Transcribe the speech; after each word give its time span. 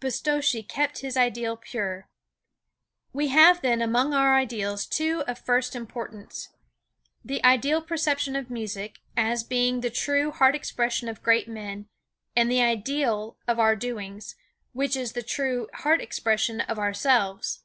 Pistocchi 0.00 0.64
kept 0.64 0.98
his 0.98 1.16
ideal 1.16 1.56
pure. 1.56 2.08
We 3.12 3.28
have 3.28 3.60
then 3.62 3.80
among 3.80 4.14
our 4.14 4.34
ideals 4.36 4.84
two 4.84 5.22
of 5.28 5.38
first 5.38 5.76
importance. 5.76 6.48
The 7.24 7.40
ideal 7.44 7.80
perception 7.80 8.34
of 8.34 8.50
music, 8.50 8.98
as 9.16 9.44
being 9.44 9.82
the 9.82 9.90
true 9.90 10.32
heart 10.32 10.56
expression 10.56 11.08
of 11.08 11.22
great 11.22 11.46
men; 11.46 11.86
and 12.34 12.50
the 12.50 12.62
ideal 12.62 13.38
of 13.46 13.60
our 13.60 13.76
doings, 13.76 14.34
which 14.72 14.96
is 14.96 15.12
the 15.12 15.22
true 15.22 15.68
heart 15.72 16.00
expression 16.02 16.60
of 16.62 16.80
ourselves. 16.80 17.60